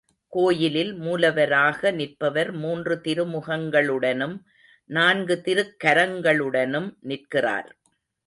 கோயிலில் 0.33 0.93
மூலவராக 0.99 1.91
நிற்பவர் 1.91 2.51
மூன்று 2.53 2.95
திருமுகங்களுடனும் 3.03 4.35
நான்கு 4.89 5.35
திருக்கரங்களுடனும் 5.45 6.89
நிற்கிறார். 7.01 7.69